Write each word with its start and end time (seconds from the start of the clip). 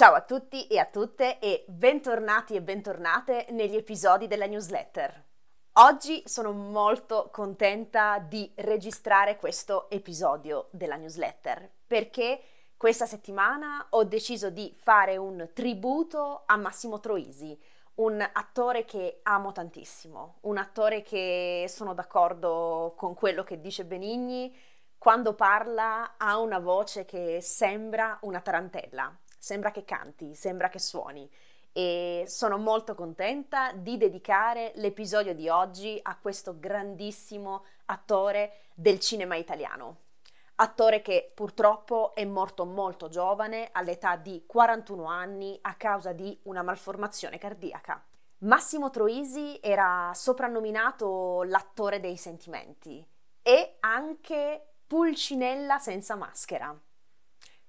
Ciao 0.00 0.14
a 0.14 0.22
tutti 0.22 0.66
e 0.66 0.78
a 0.78 0.86
tutte 0.86 1.38
e 1.40 1.62
bentornati 1.68 2.54
e 2.54 2.62
bentornate 2.62 3.48
negli 3.50 3.76
episodi 3.76 4.26
della 4.28 4.46
newsletter. 4.46 5.24
Oggi 5.72 6.22
sono 6.24 6.52
molto 6.52 7.28
contenta 7.30 8.18
di 8.18 8.50
registrare 8.54 9.36
questo 9.36 9.90
episodio 9.90 10.68
della 10.70 10.96
newsletter 10.96 11.70
perché 11.86 12.40
questa 12.78 13.04
settimana 13.04 13.88
ho 13.90 14.04
deciso 14.04 14.48
di 14.48 14.74
fare 14.74 15.18
un 15.18 15.50
tributo 15.52 16.44
a 16.46 16.56
Massimo 16.56 16.98
Troisi, 16.98 17.60
un 17.96 18.26
attore 18.32 18.86
che 18.86 19.20
amo 19.24 19.52
tantissimo, 19.52 20.38
un 20.44 20.56
attore 20.56 21.02
che 21.02 21.66
sono 21.68 21.92
d'accordo 21.92 22.94
con 22.96 23.12
quello 23.12 23.42
che 23.42 23.60
dice 23.60 23.84
Benigni, 23.84 24.56
quando 24.96 25.34
parla 25.34 26.14
ha 26.16 26.38
una 26.38 26.58
voce 26.58 27.04
che 27.04 27.42
sembra 27.42 28.18
una 28.22 28.40
tarantella, 28.40 29.14
sembra 29.40 29.70
che 29.70 29.84
canti, 29.84 30.34
sembra 30.34 30.68
che 30.68 30.78
suoni 30.78 31.28
e 31.72 32.24
sono 32.26 32.58
molto 32.58 32.94
contenta 32.94 33.72
di 33.72 33.96
dedicare 33.96 34.72
l'episodio 34.74 35.34
di 35.34 35.48
oggi 35.48 35.98
a 36.02 36.18
questo 36.18 36.58
grandissimo 36.58 37.64
attore 37.86 38.64
del 38.74 39.00
cinema 39.00 39.36
italiano. 39.36 40.08
Attore 40.56 41.00
che 41.00 41.32
purtroppo 41.34 42.14
è 42.14 42.24
morto 42.26 42.66
molto 42.66 43.08
giovane, 43.08 43.70
all'età 43.72 44.16
di 44.16 44.44
41 44.46 45.04
anni, 45.04 45.58
a 45.62 45.74
causa 45.74 46.12
di 46.12 46.38
una 46.42 46.62
malformazione 46.62 47.38
cardiaca. 47.38 48.04
Massimo 48.40 48.90
Troisi 48.90 49.58
era 49.62 50.10
soprannominato 50.14 51.44
l'attore 51.44 51.98
dei 51.98 52.16
sentimenti 52.16 53.06
e 53.42 53.76
anche 53.80 54.66
Pulcinella 54.86 55.78
senza 55.78 56.14
maschera. 56.16 56.78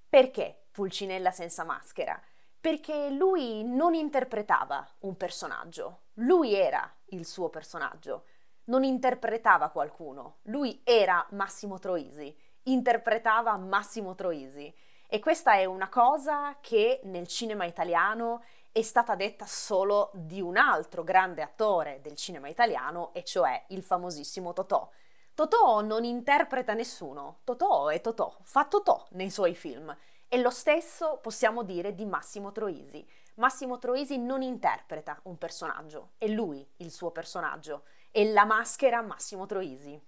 Perché 0.10 0.61
Pulcinella 0.72 1.32
senza 1.32 1.64
maschera? 1.64 2.20
Perché 2.60 3.10
lui 3.10 3.64
non 3.64 3.94
interpretava 3.94 4.88
un 5.00 5.18
personaggio, 5.18 6.04
lui 6.16 6.54
era 6.54 6.90
il 7.08 7.26
suo 7.26 7.50
personaggio, 7.50 8.26
non 8.66 8.84
interpretava 8.84 9.70
qualcuno, 9.70 10.38
lui 10.44 10.82
era 10.84 11.26
Massimo 11.32 11.80
Troisi, 11.80 12.36
interpretava 12.64 13.58
Massimo 13.58 14.16
Troisi. 14.16 14.74
E 15.08 15.20
questa 15.20 15.56
è 15.56 15.66
una 15.66 15.90
cosa 15.90 16.58
che 16.62 17.02
nel 17.04 17.28
cinema 17.28 17.66
italiano 17.66 18.44
è 18.72 18.82
stata 18.82 19.16
detta 19.16 19.46
solo 19.46 20.12
di 20.14 20.40
un 20.40 20.56
altro 20.56 21.04
grande 21.04 21.42
attore 21.42 22.00
del 22.02 22.16
cinema 22.16 22.48
italiano, 22.48 23.12
e 23.14 23.24
cioè 23.24 23.66
il 23.70 23.84
famosissimo 23.84 24.54
Totò. 24.54 24.90
Totò 25.34 25.82
non 25.82 26.04
interpreta 26.04 26.74
nessuno, 26.74 27.40
Totò 27.44 27.88
è 27.88 28.00
Totò, 28.00 28.38
fa 28.44 28.66
Totò 28.66 29.06
nei 29.12 29.30
suoi 29.30 29.56
film. 29.56 29.94
E 30.34 30.38
lo 30.38 30.50
stesso 30.50 31.18
possiamo 31.22 31.62
dire 31.62 31.94
di 31.94 32.06
Massimo 32.06 32.54
Troisi. 32.54 33.06
Massimo 33.34 33.80
Troisi 33.80 34.18
non 34.18 34.42
interpreta 34.42 35.20
un 35.24 35.38
personaggio, 35.38 36.12
è 36.18 36.28
lui 36.28 36.66
il 36.78 36.90
suo 36.90 37.12
personaggio, 37.12 37.84
è 38.12 38.24
la 38.24 38.46
maschera 38.46 39.02
Massimo 39.02 39.46
Troisi. 39.46 40.02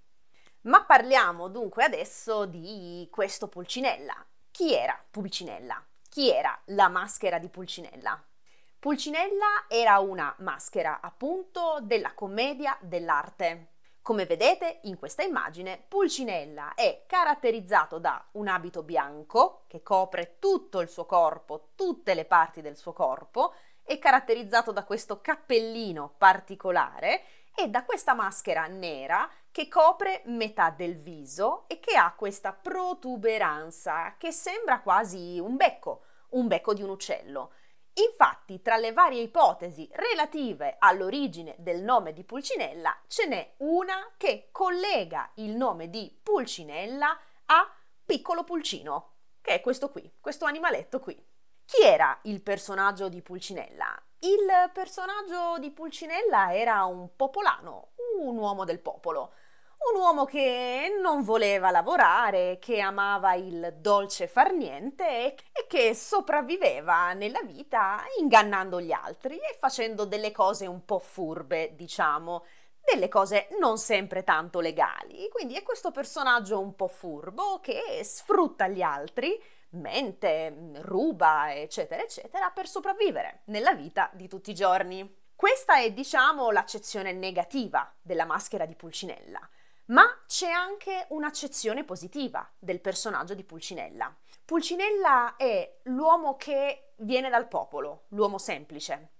Ma 0.61 0.85
parliamo 0.85 1.49
dunque 1.49 1.83
adesso 1.83 2.45
di 2.45 3.05
questo 3.11 3.49
Pulcinella. 3.49 4.15
Chi 4.49 4.73
era 4.73 4.97
Pulcinella? 5.11 5.85
Chi 6.07 6.31
era 6.31 6.57
la 6.67 6.87
maschera 6.87 7.37
di 7.37 7.49
Pulcinella? 7.49 8.23
Pulcinella 8.79 9.65
era 9.67 9.99
una 9.99 10.33
maschera 10.37 11.01
appunto 11.01 11.79
della 11.81 12.13
commedia 12.13 12.77
dell'arte. 12.79 13.71
Come 14.03 14.25
vedete 14.25 14.79
in 14.81 14.99
questa 14.99 15.23
immagine, 15.23 15.81
Pulcinella 15.87 16.73
è 16.73 17.05
caratterizzato 17.07 17.99
da 17.99 18.21
un 18.31 18.49
abito 18.49 18.83
bianco 18.83 19.63
che 19.67 19.81
copre 19.81 20.35
tutto 20.39 20.81
il 20.81 20.89
suo 20.89 21.05
corpo, 21.05 21.69
tutte 21.73 22.13
le 22.13 22.25
parti 22.25 22.59
del 22.59 22.75
suo 22.75 22.91
corpo, 22.91 23.53
è 23.81 23.97
caratterizzato 23.99 24.73
da 24.73 24.83
questo 24.83 25.21
cappellino 25.21 26.15
particolare 26.17 27.23
e 27.55 27.69
da 27.69 27.85
questa 27.85 28.13
maschera 28.13 28.67
nera 28.67 29.29
che 29.49 29.69
copre 29.69 30.23
metà 30.25 30.69
del 30.69 30.95
viso 30.97 31.63
e 31.67 31.79
che 31.79 31.95
ha 31.95 32.11
questa 32.11 32.51
protuberanza 32.51 34.15
che 34.17 34.33
sembra 34.33 34.81
quasi 34.81 35.39
un 35.39 35.55
becco, 35.55 36.01
un 36.31 36.47
becco 36.47 36.73
di 36.73 36.83
un 36.83 36.89
uccello. 36.89 37.51
Infatti, 37.95 38.61
tra 38.63 38.77
le 38.77 38.91
varie 38.91 39.21
ipotesi 39.21 39.87
relative 39.93 40.77
all'origine 40.79 41.55
del 41.59 41.81
nome 41.81 42.11
di 42.11 42.23
Pulcinella, 42.23 43.01
ce 43.07 43.27
n'è 43.27 43.53
una 43.57 44.13
che 44.17 44.49
collega 44.51 45.29
il 45.35 45.55
nome 45.55 45.89
di 45.91 46.11
Pulcinella 46.23 47.19
a 47.45 47.71
Piccolo 48.03 48.43
Pulcino, 48.43 49.11
che 49.41 49.55
è 49.55 49.61
questo 49.61 49.91
qui, 49.91 50.11
questo 50.19 50.45
animaletto 50.45 50.99
qui. 50.99 51.15
Chi 51.65 51.83
era 51.83 52.17
il 52.23 52.41
personaggio 52.41 53.09
di 53.09 53.21
Pulcinella? 53.21 54.01
Il 54.19 54.71
personaggio 54.73 55.59
di 55.59 55.69
Pulcinella 55.69 56.55
era 56.55 56.85
un 56.85 57.15
popolano, 57.15 57.91
un 58.19 58.37
uomo 58.37 58.63
del 58.63 58.79
popolo, 58.79 59.33
un 59.91 59.99
uomo 59.99 60.25
che 60.25 60.97
non 61.01 61.23
voleva 61.23 61.69
lavorare, 61.69 62.57
che 62.59 62.79
amava 62.79 63.33
il 63.33 63.75
dolce 63.79 64.27
far 64.27 64.53
niente 64.53 65.35
e 65.35 65.67
che 65.67 65.93
sopravviveva 65.93 67.13
nella 67.13 67.41
vita 67.41 68.03
ingannando 68.19 68.79
gli 68.79 68.91
altri 68.91 69.35
e 69.35 69.55
facendo 69.59 70.05
delle 70.05 70.31
cose 70.31 70.67
un 70.67 70.85
po' 70.85 70.99
furbe, 70.99 71.75
diciamo, 71.75 72.45
delle 72.83 73.09
cose 73.09 73.47
non 73.59 73.77
sempre 73.77 74.23
tanto 74.23 74.59
legali. 74.59 75.27
Quindi 75.29 75.55
è 75.55 75.63
questo 75.63 75.91
personaggio 75.91 76.59
un 76.59 76.75
po' 76.75 76.87
furbo 76.87 77.59
che 77.59 78.01
sfrutta 78.03 78.67
gli 78.67 78.81
altri, 78.81 79.41
mente, 79.71 80.71
ruba, 80.81 81.53
eccetera, 81.53 82.01
eccetera, 82.01 82.51
per 82.51 82.67
sopravvivere 82.67 83.41
nella 83.45 83.73
vita 83.73 84.09
di 84.13 84.27
tutti 84.27 84.51
i 84.51 84.55
giorni. 84.55 85.21
Questa 85.35 85.77
è, 85.77 85.91
diciamo, 85.91 86.51
l'accezione 86.51 87.11
negativa 87.11 87.91
della 88.01 88.25
maschera 88.25 88.65
di 88.65 88.75
Pulcinella. 88.75 89.39
Ma 89.85 90.05
c'è 90.27 90.49
anche 90.49 91.07
un'accezione 91.09 91.83
positiva 91.83 92.49
del 92.57 92.79
personaggio 92.79 93.33
di 93.33 93.43
Pulcinella. 93.43 94.15
Pulcinella 94.45 95.35
è 95.35 95.79
l'uomo 95.83 96.37
che 96.37 96.93
viene 96.97 97.29
dal 97.29 97.49
popolo, 97.49 98.05
l'uomo 98.09 98.37
semplice, 98.37 99.15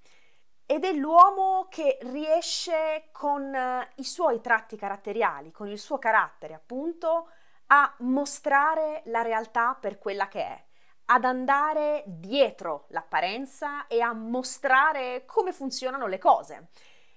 ed 0.66 0.86
è 0.86 0.94
l'uomo 0.94 1.68
che 1.70 1.98
riesce 2.04 3.10
con 3.12 3.54
eh, 3.54 3.90
i 3.96 4.06
suoi 4.06 4.40
tratti 4.40 4.78
caratteriali, 4.78 5.52
con 5.52 5.68
il 5.68 5.80
suo 5.80 6.00
carattere 6.00 6.54
appunto, 6.54 7.30
a 7.68 7.94
mostrare 8.00 9.02
la 9.06 9.22
realtà 9.22 9.78
per 9.80 9.98
quella 9.98 10.30
che 10.30 10.42
è, 10.42 10.64
ad 11.06 11.26
andare 11.26 12.04
dietro 12.06 12.86
l'apparenza 12.90 13.88
e 13.88 14.00
a 14.00 14.14
mostrare 14.14 15.26
come 15.26 15.52
funzionano 15.52 16.08
le 16.08 16.18
cose 16.18 16.70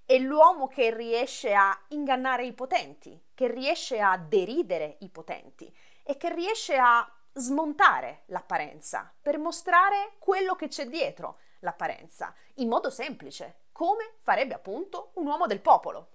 è 0.06 0.18
l'uomo 0.18 0.68
che 0.68 0.94
riesce 0.94 1.52
a 1.52 1.76
ingannare 1.88 2.46
i 2.46 2.52
potenti, 2.52 3.20
che 3.36 3.48
riesce 3.48 4.00
a 4.00 4.16
deridere 4.16 4.96
i 5.00 5.10
potenti 5.10 5.70
e 6.02 6.16
che 6.16 6.32
riesce 6.32 6.78
a 6.78 7.06
smontare 7.34 8.22
l'apparenza 8.28 9.12
per 9.20 9.38
mostrare 9.38 10.14
quello 10.18 10.54
che 10.54 10.68
c'è 10.68 10.86
dietro 10.86 11.40
l'apparenza, 11.58 12.34
in 12.54 12.68
modo 12.68 12.88
semplice, 12.88 13.64
come 13.72 14.14
farebbe 14.16 14.54
appunto 14.54 15.10
un 15.16 15.26
uomo 15.26 15.46
del 15.46 15.60
popolo. 15.60 16.12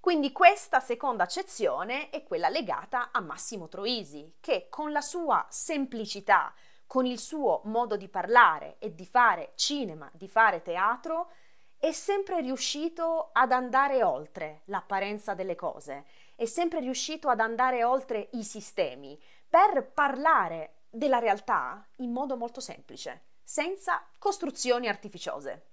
Quindi 0.00 0.32
questa 0.32 0.80
seconda 0.80 1.22
accezione 1.22 2.10
è 2.10 2.24
quella 2.24 2.48
legata 2.48 3.10
a 3.12 3.20
Massimo 3.20 3.68
Troisi, 3.68 4.38
che 4.40 4.66
con 4.68 4.90
la 4.90 5.00
sua 5.00 5.46
semplicità, 5.48 6.52
con 6.88 7.06
il 7.06 7.20
suo 7.20 7.60
modo 7.66 7.96
di 7.96 8.08
parlare 8.08 8.78
e 8.80 8.96
di 8.96 9.06
fare 9.06 9.52
cinema, 9.54 10.10
di 10.12 10.26
fare 10.26 10.62
teatro, 10.62 11.30
è 11.86 11.92
sempre 11.92 12.40
riuscito 12.40 13.28
ad 13.32 13.52
andare 13.52 14.02
oltre 14.02 14.62
l'apparenza 14.64 15.34
delle 15.34 15.54
cose, 15.54 16.06
è 16.34 16.44
sempre 16.44 16.80
riuscito 16.80 17.28
ad 17.28 17.38
andare 17.38 17.84
oltre 17.84 18.28
i 18.32 18.42
sistemi 18.42 19.16
per 19.48 19.92
parlare 19.92 20.78
della 20.90 21.20
realtà 21.20 21.86
in 21.98 22.10
modo 22.10 22.36
molto 22.36 22.58
semplice, 22.58 23.26
senza 23.40 24.04
costruzioni 24.18 24.88
artificiose. 24.88 25.66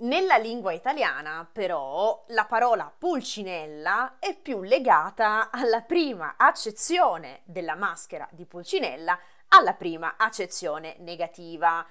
Nella 0.00 0.36
lingua 0.36 0.72
italiana, 0.72 1.48
però, 1.50 2.26
la 2.28 2.44
parola 2.44 2.94
pulcinella 2.94 4.18
è 4.18 4.36
più 4.36 4.60
legata 4.60 5.48
alla 5.50 5.80
prima 5.80 6.34
accezione 6.36 7.40
della 7.46 7.74
maschera 7.74 8.28
di 8.32 8.44
Pulcinella, 8.44 9.18
alla 9.48 9.72
prima 9.72 10.16
accezione 10.18 10.96
negativa 10.98 11.86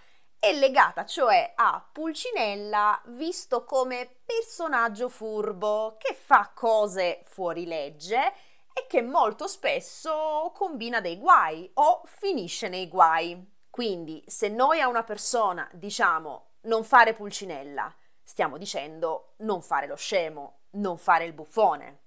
è 0.46 0.54
legata 0.54 1.06
cioè 1.06 1.54
a 1.56 1.84
Pulcinella 1.92 3.02
visto 3.06 3.64
come 3.64 4.18
personaggio 4.24 5.10
furbo 5.10 5.96
che 5.98 6.14
fa 6.14 6.52
cose 6.54 7.24
fuori 7.26 7.66
legge 7.66 8.32
e 8.72 8.86
che 8.88 9.02
molto 9.02 9.48
spesso 9.48 10.52
combina 10.54 11.02
dei 11.02 11.18
guai 11.18 11.68
o 11.74 12.04
finisce 12.06 12.70
nei 12.70 12.88
guai. 12.88 13.54
Quindi 13.72 14.24
se 14.28 14.50
noi 14.50 14.82
a 14.82 14.88
una 14.88 15.04
persona 15.04 15.68
diciamo 15.74 16.58
non 16.66 16.84
fare 16.84 17.16
Pulcinella, 17.16 17.92
stiamo 18.22 18.60
dicendo 18.60 19.34
non 19.38 19.64
fare 19.64 19.88
lo 19.88 19.96
scemo, 19.96 20.60
non 20.74 21.00
fare 21.00 21.26
il 21.26 21.34
buffone. 21.34 22.02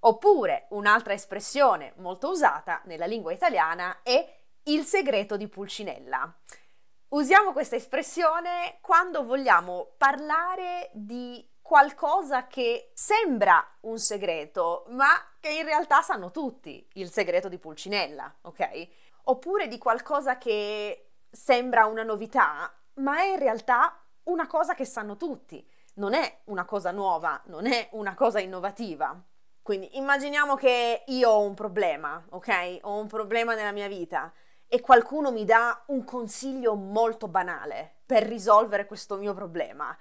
Oppure 0.00 0.66
un'altra 0.70 1.12
espressione 1.12 1.92
molto 1.98 2.30
usata 2.30 2.80
nella 2.86 3.06
lingua 3.06 3.30
italiana 3.30 4.00
è 4.02 4.42
il 4.64 4.82
segreto 4.82 5.36
di 5.36 5.46
Pulcinella. 5.46 6.40
Usiamo 7.14 7.52
questa 7.52 7.76
espressione 7.76 8.78
quando 8.80 9.24
vogliamo 9.24 9.92
parlare 9.96 10.90
di 10.94 11.48
qualcosa 11.62 12.48
che 12.48 12.90
sembra 12.92 13.64
un 13.82 14.00
segreto, 14.00 14.84
ma 14.88 15.10
che 15.38 15.50
in 15.50 15.64
realtà 15.64 16.02
sanno 16.02 16.32
tutti, 16.32 16.84
il 16.94 17.12
segreto 17.12 17.48
di 17.48 17.58
Pulcinella, 17.58 18.34
ok? 18.42 18.88
Oppure 19.26 19.68
di 19.68 19.78
qualcosa 19.78 20.38
che 20.38 21.10
sembra 21.30 21.86
una 21.86 22.02
novità, 22.02 22.74
ma 22.94 23.20
è 23.20 23.26
in 23.26 23.38
realtà 23.38 23.96
una 24.24 24.48
cosa 24.48 24.74
che 24.74 24.84
sanno 24.84 25.16
tutti. 25.16 25.64
Non 25.94 26.14
è 26.14 26.40
una 26.46 26.64
cosa 26.64 26.90
nuova, 26.90 27.40
non 27.44 27.66
è 27.66 27.90
una 27.92 28.14
cosa 28.14 28.40
innovativa. 28.40 29.16
Quindi 29.62 29.96
immaginiamo 29.98 30.56
che 30.56 31.04
io 31.06 31.30
ho 31.30 31.42
un 31.42 31.54
problema, 31.54 32.20
ok? 32.30 32.78
Ho 32.82 32.98
un 32.98 33.06
problema 33.06 33.54
nella 33.54 33.70
mia 33.70 33.86
vita 33.86 34.32
e 34.68 34.80
qualcuno 34.80 35.30
mi 35.30 35.44
dà 35.44 35.84
un 35.86 36.04
consiglio 36.04 36.74
molto 36.74 37.28
banale 37.28 37.96
per 38.04 38.24
risolvere 38.24 38.86
questo 38.86 39.16
mio 39.16 39.34
problema. 39.34 39.96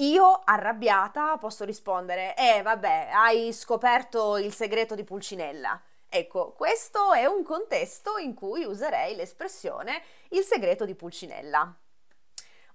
Io, 0.00 0.42
arrabbiata, 0.44 1.38
posso 1.38 1.64
rispondere: 1.64 2.34
Eh, 2.36 2.60
vabbè, 2.62 3.10
hai 3.12 3.52
scoperto 3.52 4.36
il 4.36 4.52
segreto 4.52 4.94
di 4.94 5.04
Pulcinella. 5.04 5.80
Ecco, 6.08 6.52
questo 6.52 7.12
è 7.12 7.24
un 7.24 7.42
contesto 7.42 8.16
in 8.18 8.34
cui 8.34 8.64
userei 8.64 9.16
l'espressione 9.16 10.02
il 10.30 10.42
segreto 10.42 10.84
di 10.84 10.94
Pulcinella. 10.94 11.74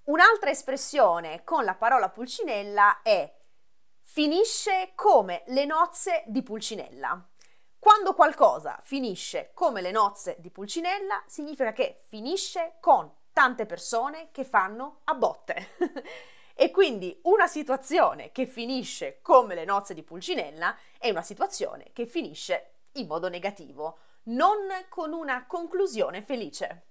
Un'altra 0.05 0.49
espressione 0.49 1.43
con 1.43 1.63
la 1.63 1.75
parola 1.75 2.09
Pulcinella 2.09 3.01
è 3.03 3.31
finisce 4.01 4.91
come 4.95 5.43
le 5.47 5.65
nozze 5.65 6.23
di 6.25 6.41
Pulcinella. 6.41 7.23
Quando 7.81 8.13
qualcosa 8.13 8.77
finisce 8.83 9.49
come 9.55 9.81
le 9.81 9.89
nozze 9.89 10.35
di 10.37 10.51
Pulcinella, 10.51 11.23
significa 11.25 11.73
che 11.73 11.95
finisce 12.09 12.73
con 12.79 13.11
tante 13.33 13.65
persone 13.65 14.29
che 14.31 14.43
fanno 14.43 14.99
a 15.05 15.15
botte. 15.15 15.69
e 16.53 16.69
quindi 16.69 17.19
una 17.23 17.47
situazione 17.47 18.31
che 18.31 18.45
finisce 18.45 19.17
come 19.23 19.55
le 19.55 19.65
nozze 19.65 19.95
di 19.95 20.03
Pulcinella 20.03 20.77
è 20.99 21.09
una 21.09 21.23
situazione 21.23 21.89
che 21.91 22.05
finisce 22.05 22.73
in 22.93 23.07
modo 23.07 23.29
negativo, 23.29 23.97
non 24.25 24.67
con 24.87 25.11
una 25.11 25.47
conclusione 25.47 26.21
felice. 26.21 26.85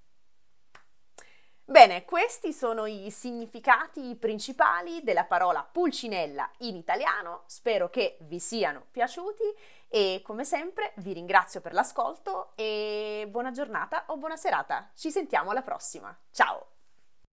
Bene, 1.70 2.04
questi 2.04 2.52
sono 2.52 2.84
i 2.86 3.12
significati 3.12 4.16
principali 4.16 5.04
della 5.04 5.22
parola 5.22 5.62
pulcinella 5.62 6.50
in 6.58 6.74
italiano, 6.74 7.44
spero 7.46 7.88
che 7.88 8.16
vi 8.22 8.40
siano 8.40 8.86
piaciuti 8.90 9.44
e 9.92 10.22
come 10.24 10.44
sempre 10.44 10.92
vi 10.98 11.12
ringrazio 11.12 11.60
per 11.60 11.72
l'ascolto 11.72 12.52
e 12.54 13.26
buona 13.28 13.50
giornata 13.50 14.04
o 14.06 14.16
buona 14.16 14.36
serata, 14.36 14.92
ci 14.94 15.10
sentiamo 15.10 15.50
alla 15.50 15.62
prossima, 15.62 16.16
ciao! 16.30 16.79